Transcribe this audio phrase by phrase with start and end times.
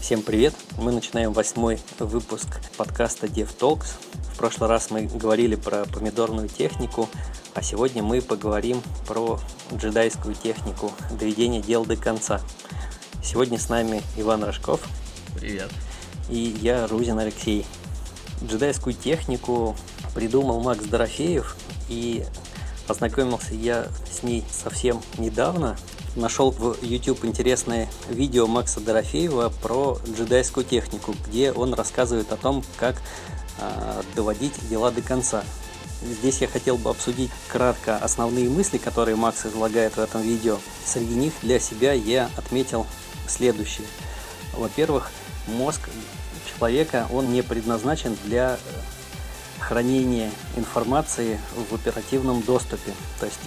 [0.00, 0.54] Всем привет!
[0.78, 3.86] Мы начинаем восьмой выпуск подкаста DevTalks.
[4.32, 7.06] В прошлый раз мы говорили про помидорную технику,
[7.54, 9.38] а сегодня мы поговорим про
[9.72, 12.40] джедайскую технику доведения дел до конца.
[13.22, 14.80] Сегодня с нами Иван Рожков.
[15.38, 15.70] Привет.
[16.30, 17.66] И я, Рузин Алексей.
[18.42, 19.76] Джедайскую технику
[20.14, 21.56] придумал Макс Дорофеев,
[21.90, 22.24] и
[22.86, 25.76] познакомился я с ней совсем недавно–
[26.16, 32.64] нашел в YouTube интересное видео Макса Дорофеева про джедайскую технику, где он рассказывает о том,
[32.76, 32.96] как
[33.58, 35.44] э, доводить дела до конца.
[36.02, 40.58] Здесь я хотел бы обсудить кратко основные мысли, которые Макс излагает в этом видео.
[40.84, 42.86] Среди них для себя я отметил
[43.28, 43.86] следующее.
[44.54, 45.10] Во-первых,
[45.46, 45.88] мозг
[46.58, 48.58] человека, он не предназначен для э,
[49.60, 51.38] хранения информации
[51.70, 52.92] в оперативном доступе.
[53.18, 53.38] То есть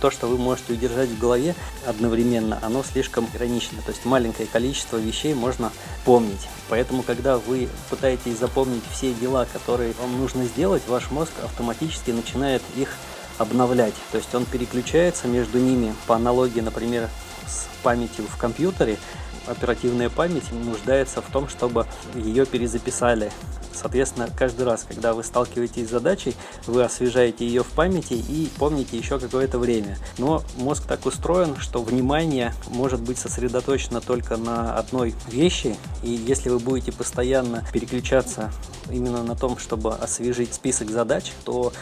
[0.00, 1.54] то, что вы можете удержать в голове
[1.86, 3.82] одновременно, оно слишком ограничено.
[3.82, 5.70] То есть маленькое количество вещей можно
[6.04, 6.48] помнить.
[6.68, 12.62] Поэтому, когда вы пытаетесь запомнить все дела, которые вам нужно сделать, ваш мозг автоматически начинает
[12.76, 12.94] их
[13.38, 13.94] обновлять.
[14.12, 17.08] То есть он переключается между ними по аналогии, например,
[17.46, 18.98] с памятью в компьютере.
[19.46, 23.32] Оперативная память нуждается в том, чтобы ее перезаписали
[23.72, 26.34] Соответственно, каждый раз, когда вы сталкиваетесь с задачей,
[26.66, 29.96] вы освежаете ее в памяти и помните еще какое-то время.
[30.18, 36.48] Но мозг так устроен, что внимание может быть сосредоточено только на одной вещи, и если
[36.48, 38.52] вы будете постоянно переключаться
[38.90, 41.72] именно на том, чтобы освежить список задач, то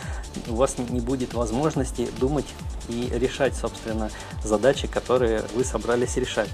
[0.48, 2.47] у вас не будет возможности думать
[2.89, 4.11] и решать, собственно,
[4.42, 6.48] задачи, которые вы собрались решать.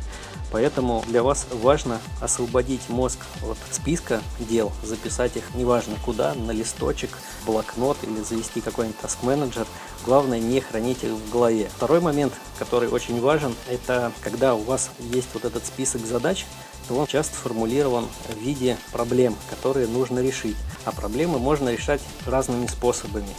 [0.54, 7.10] Поэтому для вас важно освободить мозг от списка дел, записать их неважно куда, на листочек,
[7.44, 9.66] блокнот или завести какой-нибудь таск-менеджер.
[10.06, 11.68] Главное не хранить их в голове.
[11.74, 16.46] Второй момент, который очень важен, это когда у вас есть вот этот список задач,
[16.86, 20.56] то он часто формулирован в виде проблем, которые нужно решить.
[20.84, 23.34] А проблемы можно решать разными способами.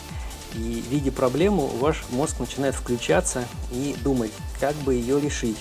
[0.54, 5.58] И в виде проблемы ваш мозг начинает включаться и думать, как бы ее решить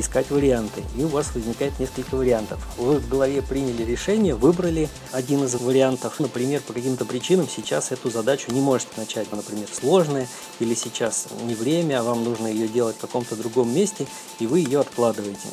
[0.00, 0.82] искать варианты.
[0.96, 2.58] И у вас возникает несколько вариантов.
[2.76, 6.20] Вы в голове приняли решение, выбрали один из вариантов.
[6.20, 9.30] Например, по каким-то причинам сейчас эту задачу не можете начать.
[9.32, 10.28] Например, сложная
[10.60, 14.06] или сейчас не время, а вам нужно ее делать в каком-то другом месте,
[14.38, 15.48] и вы ее откладываете.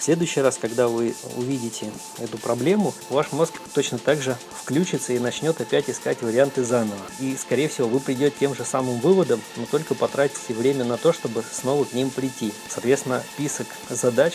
[0.00, 5.18] В следующий раз, когда вы увидите эту проблему, ваш мозг точно так же включится и
[5.18, 7.02] начнет опять искать варианты заново.
[7.18, 11.12] И, скорее всего, вы придете тем же самым выводом, но только потратите время на то,
[11.12, 12.54] чтобы снова к ним прийти.
[12.70, 14.32] Соответственно, список задач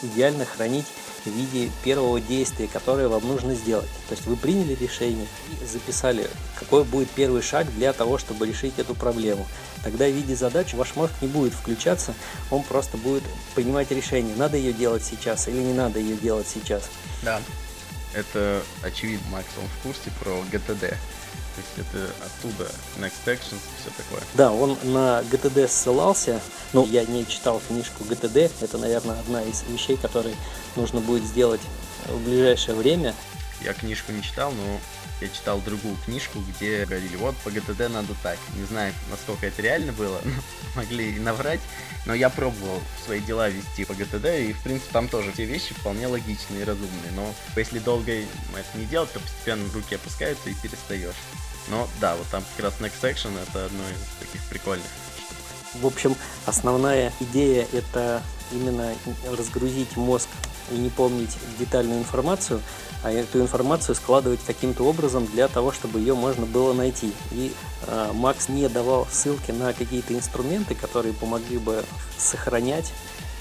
[0.00, 0.86] идеально хранить
[1.24, 3.88] в виде первого действия, которое вам нужно сделать.
[4.08, 5.26] То есть вы приняли решение
[5.60, 9.44] и записали, какой будет первый шаг для того, чтобы решить эту проблему.
[9.82, 12.14] Тогда в виде задач ваш мозг не будет включаться,
[12.50, 13.22] он просто будет
[13.54, 16.84] принимать решение, надо ее делать сейчас или не надо ее делать сейчас.
[17.22, 17.40] Да,
[18.14, 20.94] это очевидно, Макс, он в курсе про GTD.
[21.56, 24.22] То есть это оттуда Next Actions и все такое.
[24.34, 26.40] Да, он на GTD ссылался.
[26.72, 28.50] Ну, я не читал книжку GTD.
[28.60, 30.36] Это, наверное, одна из вещей, которые
[30.76, 31.60] нужно будет сделать
[32.06, 33.14] в ближайшее время.
[33.62, 34.80] Я книжку не читал, но
[35.20, 38.38] я читал другую книжку, где говорили, вот по ГТД надо так.
[38.56, 40.20] Не знаю, насколько это реально было,
[40.76, 41.60] могли наврать,
[42.06, 45.74] но я пробовал свои дела вести по ГТД, и в принципе там тоже все вещи
[45.74, 47.12] вполне логичные и разумные.
[47.14, 51.14] Но если долго это не делать, то постепенно руки опускаются и перестаешь.
[51.68, 54.86] Но да, вот там как раз Next Action это одно из таких прикольных.
[55.74, 56.16] В общем,
[56.46, 58.94] основная идея это именно
[59.28, 60.28] разгрузить мозг
[60.70, 62.60] и не помнить детальную информацию,
[63.02, 67.12] а эту информацию складывать каким-то образом для того, чтобы ее можно было найти.
[67.32, 67.52] И
[67.86, 71.84] э, Макс не давал ссылки на какие-то инструменты, которые помогли бы
[72.18, 72.92] сохранять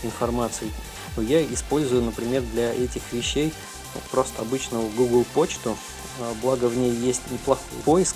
[0.03, 0.71] информацию.
[1.17, 3.53] Но я использую, например, для этих вещей
[4.11, 5.77] просто обычную Google почту,
[6.19, 8.15] а, благо в ней есть неплохой поиск,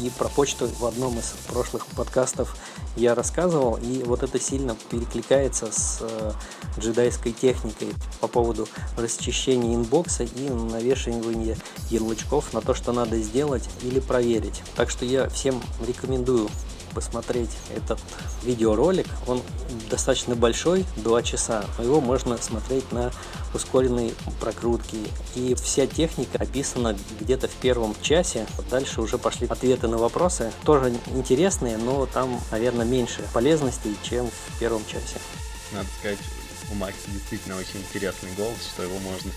[0.00, 2.56] и про почту в одном из прошлых подкастов
[2.96, 6.32] я рассказывал, и вот это сильно перекликается с э,
[6.78, 7.88] джедайской техникой
[8.20, 11.56] по поводу расчищения инбокса и навешивания
[11.90, 14.62] ярлычков на то, что надо сделать или проверить.
[14.76, 16.48] Так что я всем рекомендую
[16.96, 18.00] посмотреть этот
[18.42, 19.06] видеоролик.
[19.26, 19.42] Он
[19.90, 23.12] достаточно большой, 2 часа, но его можно смотреть на
[23.52, 24.96] ускоренной прокрутке.
[25.34, 28.46] И вся техника описана где-то в первом часе.
[28.70, 30.50] Дальше уже пошли ответы на вопросы.
[30.64, 35.18] Тоже интересные, но там, наверное, меньше полезностей, чем в первом часе.
[35.72, 36.18] Надо сказать,
[36.70, 39.30] у Макса действительно очень интересный голос, что его можно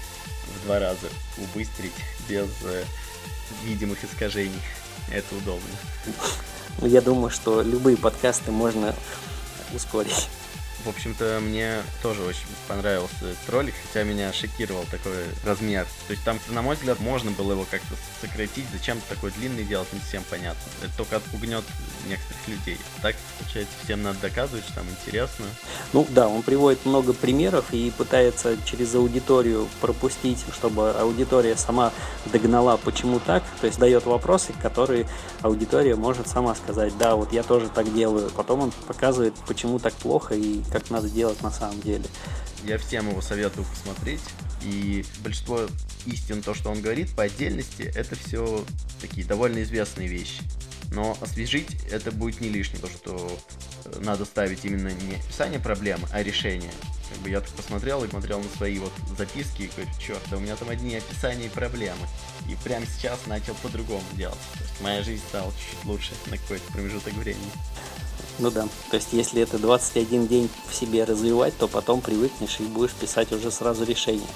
[0.48, 1.92] в два раза убыстрить
[2.30, 2.86] без э,
[3.66, 4.62] видимых искажений.
[5.12, 5.76] Это удобно.
[6.82, 8.96] Ну, я думаю, что любые подкасты можно
[9.74, 10.30] ускорить.
[10.86, 15.86] В общем-то, мне тоже очень понравился этот ролик, хотя меня шокировал такой размер.
[16.08, 18.66] То есть там, на мой взгляд, можно было его как-то сократить.
[18.72, 20.62] Зачем такой длинный делать, не всем понятно.
[20.82, 21.66] Это только отпугнет
[22.08, 22.78] некоторых людей.
[23.02, 25.46] Так, получается, всем надо доказывать, что там интересно.
[25.92, 31.92] Ну да, он приводит много примеров и пытается через аудиторию пропустить, чтобы аудитория сама
[32.26, 33.44] догнала, почему так.
[33.60, 35.08] То есть дает вопросы, которые
[35.42, 38.30] аудитория может сама сказать, да, вот я тоже так делаю.
[38.30, 42.06] Потом он показывает, почему так плохо и как надо делать на самом деле.
[42.64, 44.22] Я всем его советую посмотреть.
[44.64, 45.68] И большинство
[46.06, 48.66] истин, то, что он говорит по отдельности, это все
[49.00, 50.42] такие довольно известные вещи.
[50.92, 53.40] Но освежить это будет не лишним, то что
[53.86, 56.72] э, надо ставить именно не описание проблемы, а решение.
[57.10, 60.38] Как бы я так посмотрел и смотрел на свои вот записки и говорю, черт, да
[60.38, 62.08] у меня там одни описания и проблемы.
[62.50, 64.38] И прямо сейчас начал по-другому делать.
[64.54, 67.52] То есть моя жизнь стала чуть-чуть лучше на какой-то промежуток времени.
[68.40, 72.64] Ну да, то есть если это 21 день в себе развивать, то потом привыкнешь и
[72.64, 74.28] будешь писать уже сразу решение.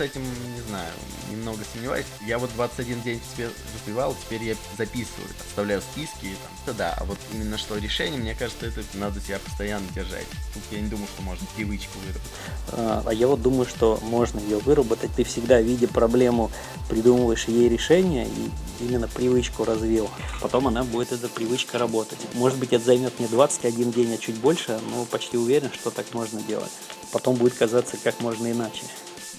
[0.00, 0.90] С этим, не знаю,
[1.30, 2.06] немного сомневаюсь.
[2.26, 6.72] Я вот 21 день в себе развивал, теперь я записываю, оставляю списки, и там, да,
[6.72, 10.24] да, а вот именно что решение, мне кажется, это надо себя постоянно держать.
[10.54, 12.30] Тут я не думаю, что можно привычку выработать.
[12.72, 15.10] А, а я вот думаю, что можно ее выработать.
[15.14, 16.50] Ты всегда, видя проблему,
[16.88, 20.08] придумываешь ей решение и именно привычку развил.
[20.40, 22.20] Потом она будет, эта привычка, работать.
[22.32, 26.06] Может быть, это займет не 21 день, а чуть больше, но почти уверен, что так
[26.14, 26.72] можно делать.
[27.12, 28.84] Потом будет казаться, как можно иначе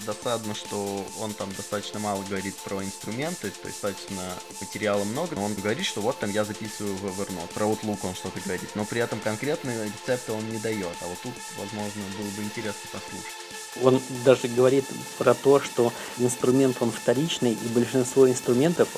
[0.04, 4.22] досадно, что он там достаточно мало говорит про инструменты, то есть достаточно
[4.60, 8.14] материала много, но он говорит, что вот там я записываю в Evernote, про Outlook он
[8.14, 12.30] что-то говорит, но при этом конкретные рецепты он не дает, а вот тут, возможно, было
[12.30, 13.41] бы интересно послушать.
[13.82, 14.84] Он даже говорит
[15.18, 18.88] про то, что инструмент он вторичный, и большинство инструментов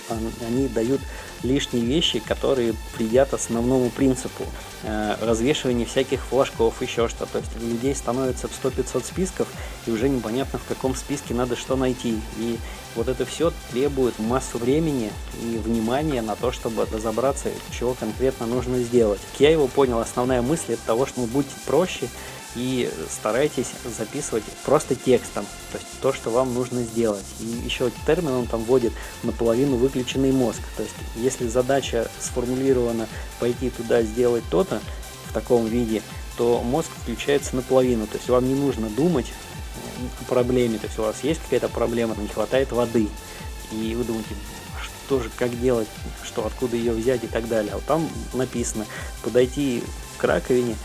[0.47, 1.01] они дают
[1.45, 4.45] лишние вещи, которые вредят основному принципу
[4.83, 7.27] э, развешивания всяких флажков, еще что.
[7.27, 9.49] То есть у людей становится 100-500 списков,
[9.87, 12.19] и уже непонятно, в каком списке надо что найти.
[12.39, 12.59] И
[12.97, 15.13] вот это все требует массу времени
[15.43, 19.21] и внимания на то, чтобы разобраться, чего конкретно нужно сделать.
[19.39, 22.09] Я его понял, основная мысль это того, что ну, будьте проще,
[22.55, 27.25] и старайтесь записывать просто текстом, то есть то, что вам нужно сделать.
[27.41, 28.93] И еще термин он там вводит
[29.23, 30.61] наполовину выключенный мозг.
[30.77, 33.09] То есть если задача сформулирована
[33.41, 34.81] пойти туда сделать то-то
[35.29, 36.03] в таком виде,
[36.37, 38.07] то мозг включается наполовину.
[38.07, 39.33] То есть вам не нужно думать
[40.21, 40.79] о проблеме.
[40.79, 43.09] То есть у вас есть какая-то проблема, не хватает воды.
[43.73, 44.35] И вы думаете,
[45.07, 45.89] что же, как делать,
[46.25, 47.73] что, откуда ее взять и так далее.
[47.73, 48.87] А вот там написано
[49.23, 49.83] подойти
[50.19, 50.77] к раковине,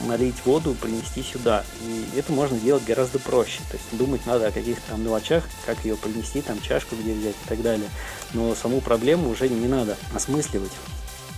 [0.00, 1.64] налить воду, принести сюда.
[1.82, 3.60] И это можно делать гораздо проще.
[3.70, 7.34] То есть думать надо о каких-то там мелочах, как ее принести, там чашку где взять
[7.34, 7.88] и так далее.
[8.32, 10.72] Но саму проблему уже не надо осмысливать.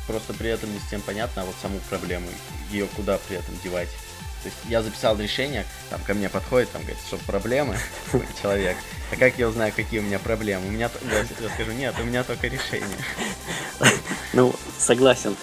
[0.06, 2.28] Просто при этом не всем понятно, а вот саму проблему,
[2.70, 3.90] ее куда при этом девать.
[4.42, 7.76] То есть я записал решение, там ко мне подходит, там говорит, что проблемы,
[8.40, 8.76] человек.
[9.10, 10.68] А как я узнаю, какие у меня проблемы?
[10.68, 12.86] У меня, я, скажу, нет, у меня только решение.
[14.32, 15.36] Ну, согласен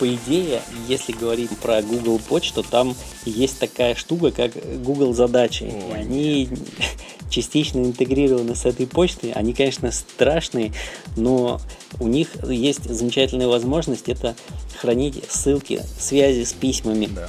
[0.00, 4.52] по идее, если говорить про Google почту, там есть такая штука, как
[4.82, 5.64] Google задачи.
[5.64, 6.48] Ой, и они
[7.30, 9.32] частично интегрированы с этой почтой.
[9.32, 10.72] Они, конечно, страшные,
[11.18, 11.60] но
[12.00, 14.34] у них есть замечательная возможность это
[14.78, 17.06] хранить ссылки, связи с письмами.
[17.14, 17.28] Да.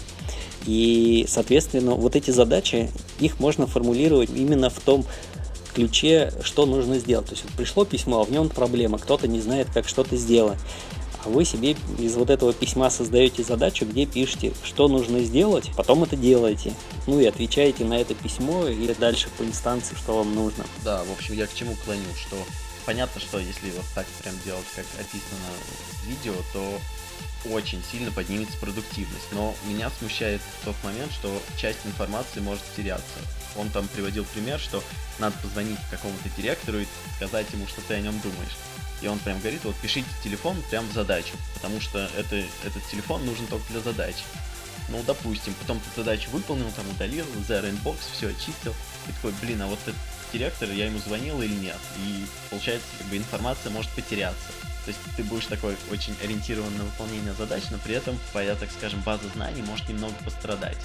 [0.65, 2.89] И, соответственно, вот эти задачи,
[3.19, 5.06] их можно формулировать именно в том
[5.74, 7.27] ключе, что нужно сделать.
[7.27, 10.57] То есть вот пришло письмо, а в нем проблема, кто-то не знает, как что-то сделать
[11.24, 16.04] а вы себе из вот этого письма создаете задачу, где пишете, что нужно сделать, потом
[16.04, 16.74] это делаете.
[17.08, 20.66] Ну и отвечаете на это письмо или дальше по инстанции, что вам нужно.
[20.84, 22.38] Да, в общем, я к чему клоню, что
[22.91, 25.48] понятно, что если вот так прям делать, как описано
[26.03, 26.81] в видео, то
[27.50, 29.31] очень сильно поднимется продуктивность.
[29.31, 33.19] Но меня смущает тот момент, что часть информации может теряться.
[33.55, 34.83] Он там приводил пример, что
[35.19, 38.57] надо позвонить какому-то директору и сказать ему, что ты о нем думаешь.
[39.01, 43.25] И он прям говорит, вот пишите телефон прям в задачу, потому что это, этот телефон
[43.25, 44.24] нужен только для задачи.
[44.89, 48.75] Ну, допустим, потом ты задачу выполнил, там удалил, zero inbox, все очистил.
[49.07, 49.95] И такой, блин, а вот этот
[50.31, 51.77] директор, я ему звонил или нет?
[52.05, 54.51] И получается, как бы информация может потеряться.
[54.85, 58.69] То есть ты будешь такой очень ориентирован на выполнение задач, но при этом твоя, так
[58.71, 60.77] скажем, база знаний может немного пострадать.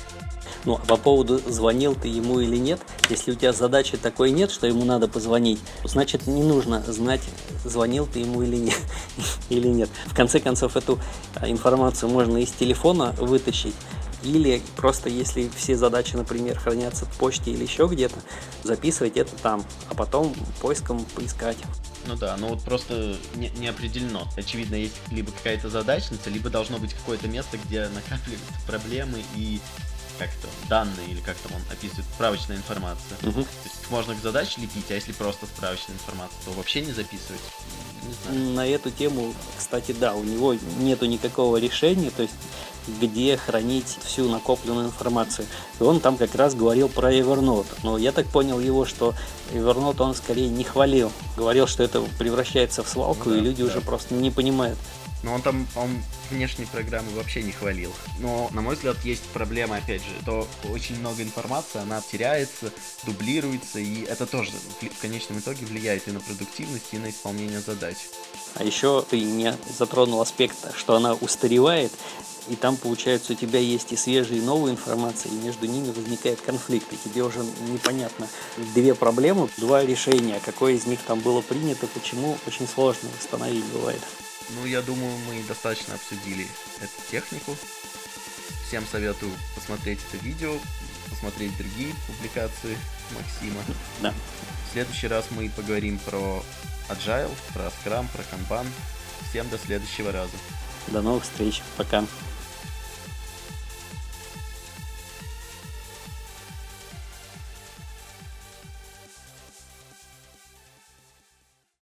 [0.67, 4.51] Ну, а по поводу звонил ты ему или нет, если у тебя задачи такой нет,
[4.51, 7.23] что ему надо позвонить, значит не нужно знать,
[7.65, 8.81] звонил ты ему или нет.
[9.49, 9.89] или нет.
[10.07, 10.99] В конце концов, эту
[11.35, 13.75] а, информацию можно из телефона вытащить,
[14.23, 18.17] или просто если все задачи, например, хранятся в почте или еще где-то,
[18.63, 21.59] записывать это там, а потом поиском поискать.
[22.07, 24.29] Ну да, но вот просто не, не определено.
[24.37, 29.61] Очевидно, есть либо какая-то задачница, либо должно быть какое-то место, где накапливаются проблемы и
[30.19, 33.19] как-то данные или как там он описывает, справочная информация.
[33.23, 33.45] Мгм.
[33.45, 37.41] То есть можно к задаче лепить, а если просто справочная информация, то вообще не записывать.
[38.03, 38.55] Не знаю.
[38.55, 42.35] На эту тему, кстати, да, у него нету никакого решения, то есть
[43.01, 45.47] где хранить всю накопленную информацию.
[45.81, 47.67] И он там как раз говорил про Evernote.
[47.83, 49.15] Но я так понял его, что
[49.53, 51.13] Evernote он скорее не хвалил.
[51.37, 53.71] Говорил, что это превращается в свалку, Ну да, и люди да.
[53.71, 54.79] уже просто не понимают.
[55.23, 55.89] Но он там, он
[56.31, 57.93] внешние программы вообще не хвалил.
[58.21, 62.71] Но, на мой взгляд, есть проблема, опять же, то очень много информации, она теряется,
[63.05, 67.97] дублируется, и это тоже в конечном итоге влияет и на продуктивность, и на исполнение задач.
[68.55, 71.93] А еще ты не затронул аспект, что она устаревает,
[72.49, 76.41] и там, получается, у тебя есть и свежая, и новая информация, и между ними возникает
[76.41, 78.29] конфликт, и тебе уже непонятно.
[78.75, 84.01] Две проблемы, два решения, какое из них там было принято, почему, очень сложно восстановить бывает.
[84.51, 86.47] Ну, я думаю, мы достаточно обсудили
[86.81, 87.57] эту технику.
[88.67, 90.55] Всем советую посмотреть это видео,
[91.11, 92.77] посмотреть другие публикации
[93.13, 93.63] Максима.
[94.01, 94.13] Да.
[94.69, 96.43] В следующий раз мы поговорим про
[96.89, 98.67] Agile, про Scrum, про Kanban.
[99.31, 100.37] Всем до следующего раза.
[100.89, 101.63] До новых встреч.
[101.77, 102.05] Пока.